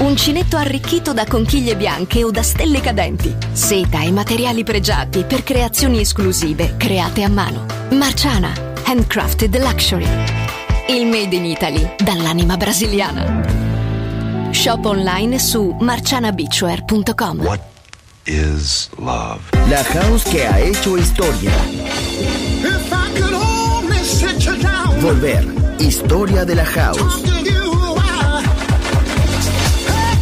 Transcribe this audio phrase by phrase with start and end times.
[0.00, 3.34] Uncinetto arricchito da conchiglie bianche o da stelle cadenti.
[3.52, 7.66] Seta e materiali pregiati per creazioni esclusive create a mano.
[7.90, 8.52] Marciana,
[8.84, 10.06] handcrafted luxury.
[10.88, 13.42] Il made in Italy dall'anima brasiliana.
[14.50, 17.38] Shop online su marcianabeachwear.com.
[17.40, 17.60] What
[18.24, 19.40] is love?
[19.68, 21.52] La house que ha hecho historia.
[22.60, 25.44] If I could only sit you down, Volver.
[25.78, 27.22] Historia de la house.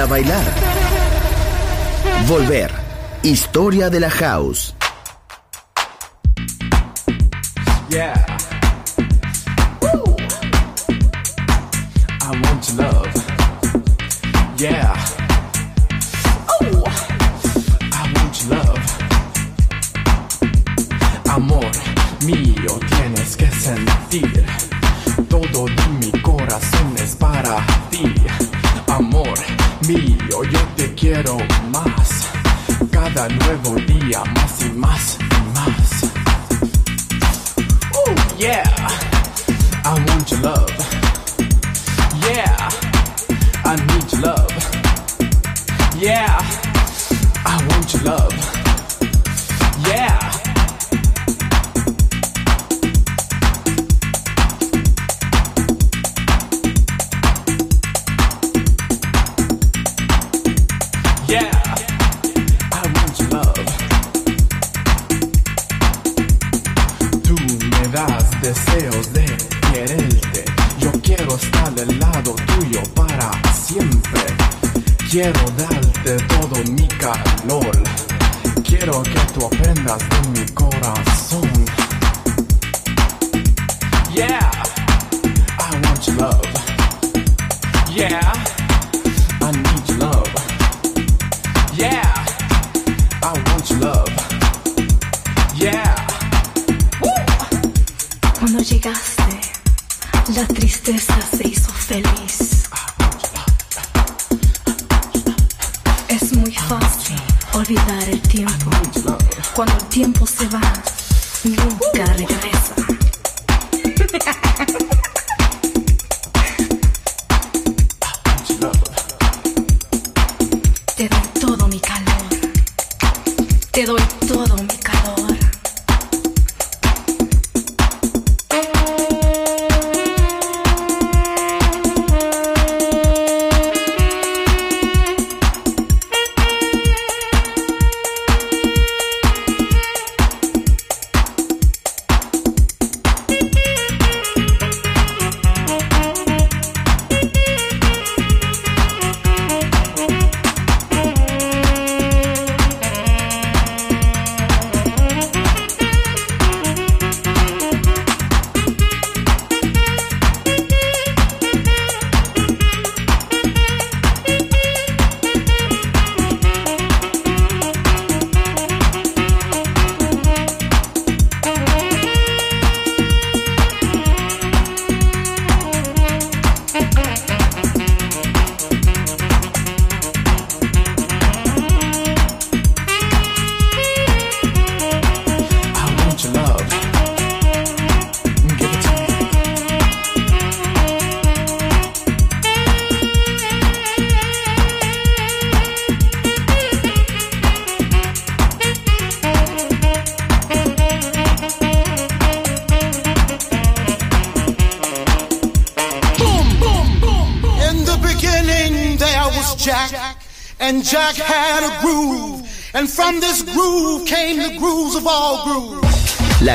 [0.00, 0.44] A bailar.
[2.26, 2.70] Volver.
[3.22, 4.74] Historia de la house.
[7.90, 8.14] Yeah.
[9.82, 10.16] Woo.
[12.22, 13.14] I want your love.
[14.56, 14.96] Yeah.
[16.60, 16.84] Oh.
[17.92, 18.84] I want your love.
[21.28, 21.70] Amor
[22.24, 24.69] mío, tienes que sentir.
[31.70, 32.28] Más.
[32.90, 35.19] Cada nuevo día, más y más.
[75.20, 75.59] Quiero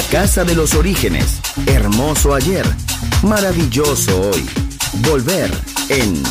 [0.09, 1.39] casa de los orígenes.
[1.65, 2.65] Hermoso ayer.
[3.23, 4.45] Maravilloso hoy.
[5.07, 5.51] Volver
[5.89, 6.21] en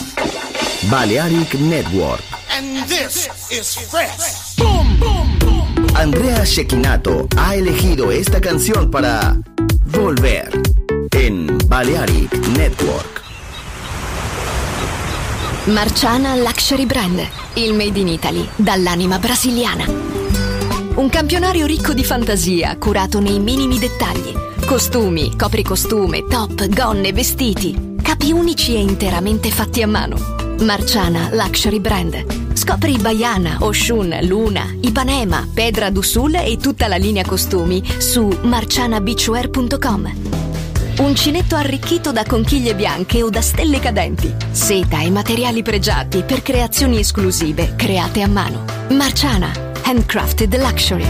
[0.91, 2.23] Balearic Network.
[2.51, 4.57] And this is fresh.
[5.95, 9.37] Andrea Shekinato ha elegido esta canción para
[9.87, 10.51] Volver
[11.13, 13.23] en Balearic Network.
[15.67, 17.21] Marciana Luxury Brand,
[17.55, 20.04] il made in Italy dall'anima brasiliana.
[20.97, 24.33] Un campionario ricco di fantasia, curato nei minimi dettagli.
[24.65, 27.97] Costumi, copricostume, top, gonne, vestiti.
[28.01, 30.17] Capi unici e interamente fatti a mano.
[30.61, 32.53] Marciana Luxury Brand.
[32.55, 40.13] Scopri Baiana, Oshun, Luna, Ipanema, Pedra d'Usul e tutta la linea costumi su marcianabeachwear.com.
[40.99, 44.33] Uncinetto arricchito da conchiglie bianche o da stelle cadenti.
[44.53, 48.65] Seta e materiali pregiati per creazioni esclusive create a mano.
[48.91, 51.07] Marciana, handcrafted luxury.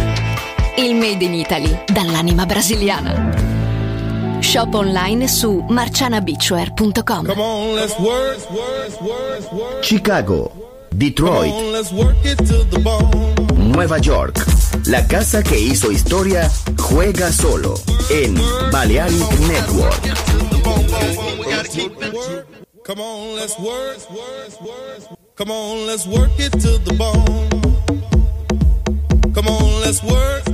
[0.76, 3.32] Il made in Italy dall'anima brasiliana.
[4.40, 7.26] Shop online su marcianabeachwear.com.
[7.26, 9.82] Come on, let's work, work, work, work.
[9.82, 10.50] Chicago,
[10.90, 11.52] Detroit,
[11.92, 12.16] work.
[13.56, 14.44] Nueva York.
[14.86, 17.74] La casa que hizo historia juega solo
[18.10, 18.34] en
[18.70, 20.02] Balearic Network.
[22.84, 23.98] Come on, let's work.
[25.36, 28.13] Come on, let's work it to the bone.
[29.34, 30.53] Come on, let's work.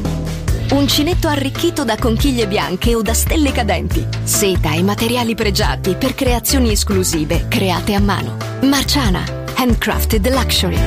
[0.71, 4.07] Uncinetto arricchito da conchiglie bianche o da stelle cadenti.
[4.23, 8.37] Seta e materiali pregiati per creazioni esclusive create a mano.
[8.61, 9.21] Marciana,
[9.55, 10.79] handcrafted luxury.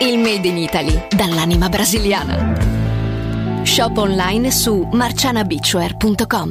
[0.00, 3.60] Il made in Italy dall'anima brasiliana.
[3.64, 6.48] Shop online su marcianabeachwear.com.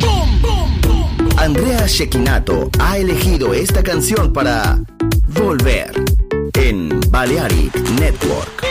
[1.36, 4.80] Andrea Shekinato ha elegido esta canción para
[5.30, 5.92] volver
[6.54, 8.71] en Balearic Network.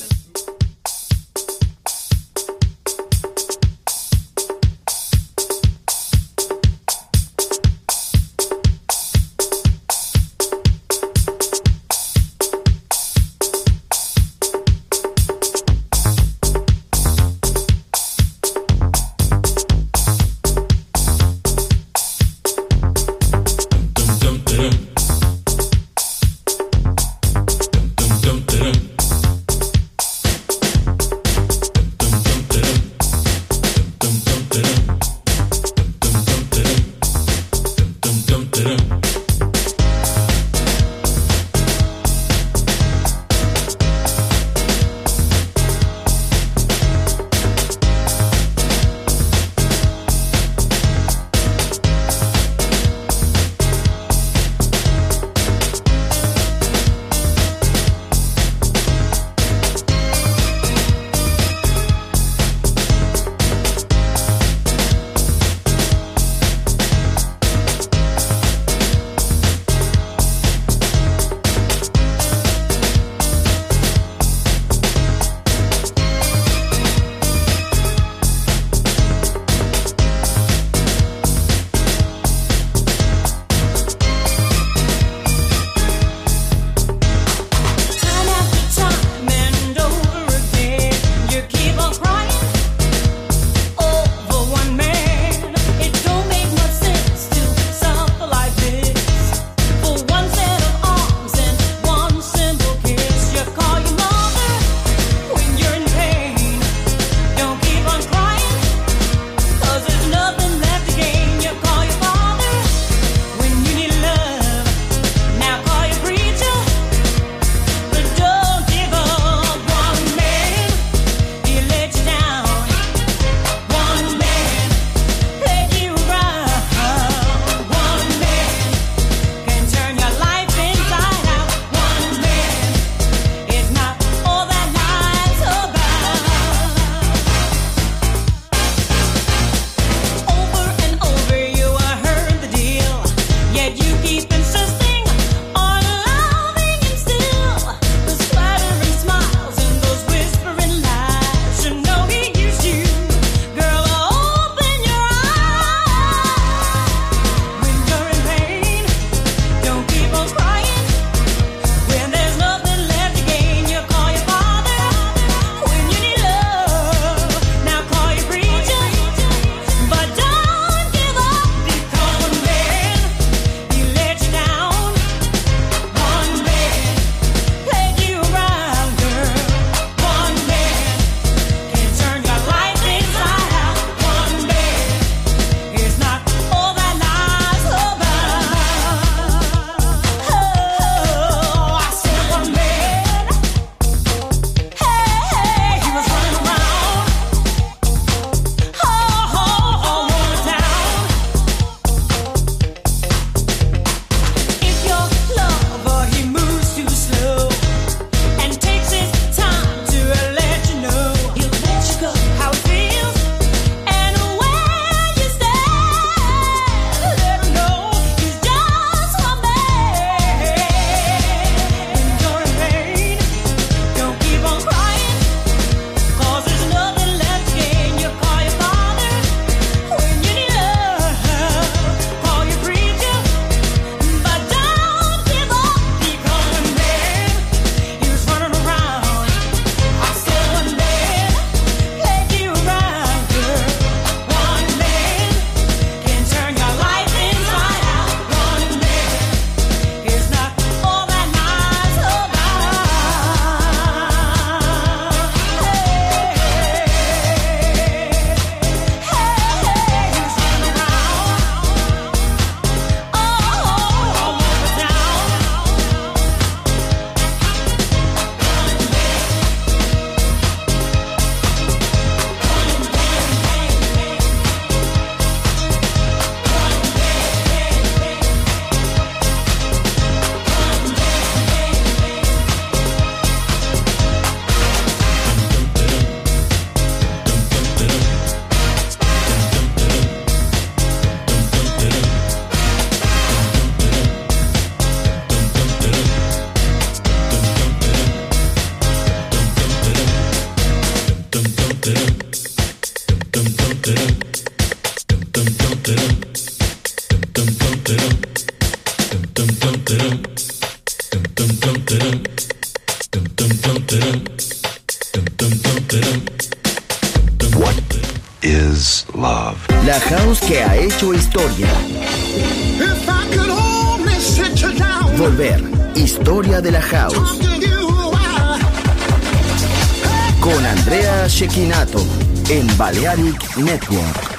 [333.01, 334.37] Balearic Network.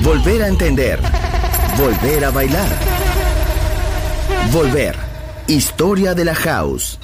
[0.00, 1.00] Volver a entender.
[1.74, 2.68] Volver a bailar.
[4.50, 4.96] Volver.
[5.46, 6.98] Historia de la house.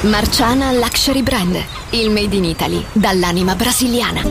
[0.00, 4.22] Marciana Luxury Brand, il made in Italy dall'anima brasiliana.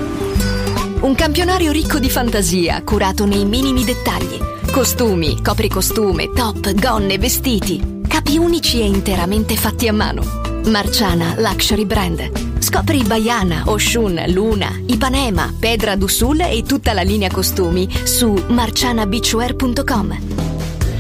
[1.01, 4.39] Un campionario ricco di fantasia, curato nei minimi dettagli.
[4.71, 7.99] Costumi, copricostume, top, gonne, vestiti.
[8.07, 10.23] Capi unici e interamente fatti a mano.
[10.65, 12.46] Marciana Luxury Brand.
[12.59, 20.17] Scopri Baiana, Oshun, Luna, Ipanema, Pedra do Sul e tutta la linea costumi su marcianabeachwear.com.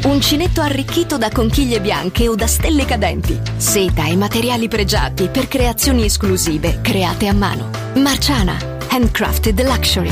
[0.03, 3.39] Uncinetto arricchito da conchiglie bianche o da stelle cadenti.
[3.57, 7.69] Seta e materiali pregiati per creazioni esclusive create a mano.
[7.95, 8.57] Marciana,
[8.89, 10.11] handcrafted luxury.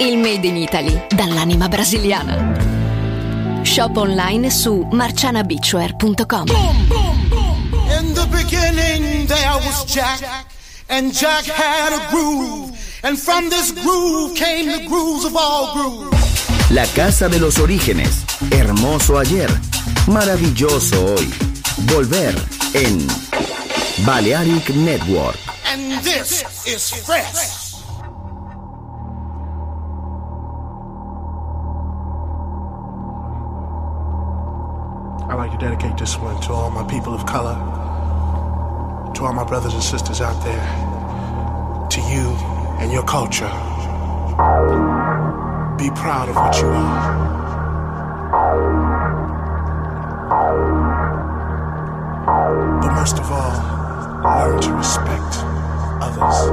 [0.00, 3.62] Il made in Italy dall'anima brasiliana.
[3.62, 6.48] Shop online su marcianabeachwear.com.
[7.98, 10.20] In the beginning there was Jack,
[10.88, 12.70] and Jack had a groove,
[13.02, 16.70] and from this groove came the grooves of all grooves.
[16.70, 18.24] La casa de los orígenes.
[18.50, 19.50] Hermoso ayer.
[20.06, 21.32] Maravilloso hoy.
[21.86, 22.34] Volver
[22.74, 23.06] en
[24.04, 25.36] Balearic Network.
[25.66, 27.64] And this is fresh.
[35.28, 37.83] I'd like to dedicate this one to all my people of color, to
[39.24, 42.28] all my brothers and sisters out there, to you
[42.80, 43.48] and your culture.
[45.78, 47.24] Be proud of what you are.
[52.82, 53.52] But most of all,
[54.24, 55.38] learn to respect
[56.02, 56.44] others.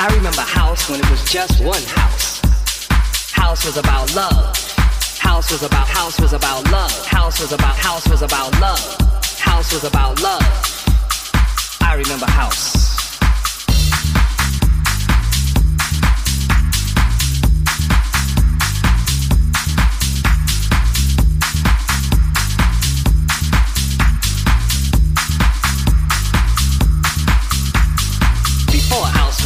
[0.00, 2.40] I remember house when it was just one house.
[3.32, 4.56] House was about love.
[5.18, 7.06] House was about house was about love.
[7.06, 8.80] House was about house was about love.
[9.38, 10.42] House was about love.
[11.80, 12.77] I remember house.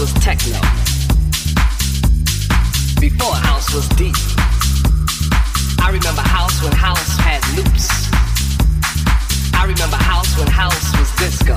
[0.03, 0.59] Was techno.
[2.99, 4.17] Before house was deep.
[5.79, 7.89] I remember house when house had loops.
[9.55, 11.55] I remember house when house was disco.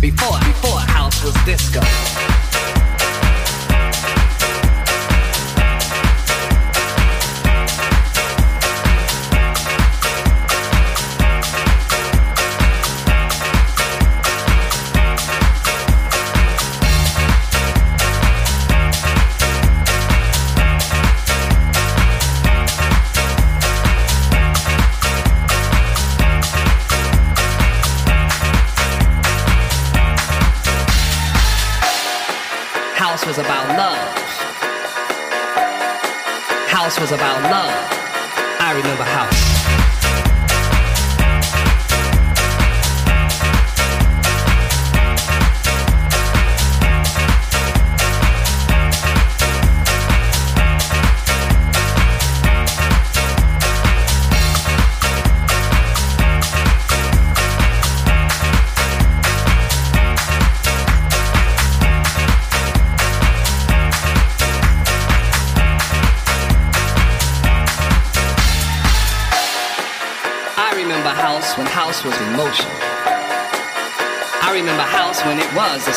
[0.00, 2.81] Before, before house was disco.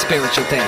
[0.06, 0.62] Spiritual thing.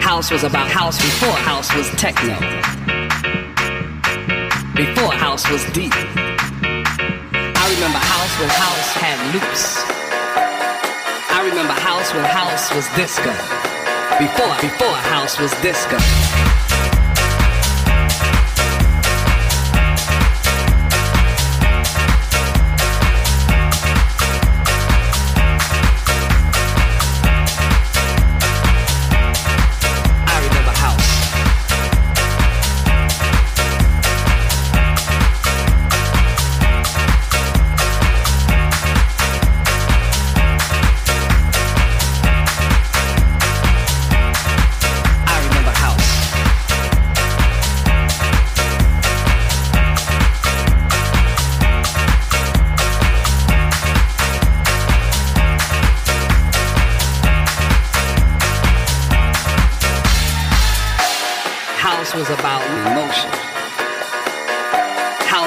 [0.00, 2.38] House was about house before house was techno.
[4.76, 5.92] Before house was deep.
[5.92, 9.82] I remember house when house had loops.
[11.28, 13.32] I remember house when house was disco.
[14.20, 16.59] Before, before house was disco.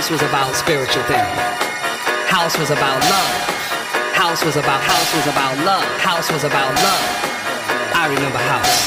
[0.03, 1.23] House was about spiritual thing.
[2.27, 3.31] House was about love.
[4.13, 5.85] House was about house was about love.
[6.01, 6.99] House was about love.
[7.95, 8.83] I remember house.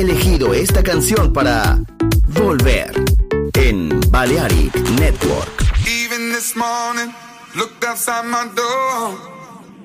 [0.00, 1.78] Elegido esta canción para
[2.28, 2.90] Volver
[3.52, 5.62] en Balearic Network.
[5.86, 7.12] Even this morning,
[7.54, 9.18] looked outside my door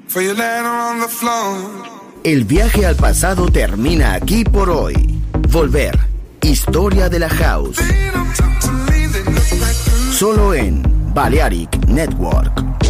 [0.07, 1.83] for your letter on the floor.
[2.23, 5.21] El viaje al pasado termina aquí por hoy.
[5.49, 5.99] Volver.
[6.41, 7.81] Historia de la House.
[10.13, 10.81] Solo en
[11.13, 12.84] Balearic Network.